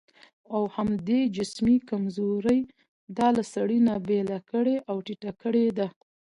او 0.53 0.61
همدې 0.77 1.19
جسمي 1.37 1.77
کمزورۍ 1.89 2.59
دا 3.17 3.27
له 3.37 3.43
سړي 3.53 3.79
نه 3.87 3.93
بېله 4.07 4.37
کړې 4.51 4.75
او 4.89 4.95
ټيټه 5.05 5.31
کړې 5.41 5.65
ده. 5.77 5.87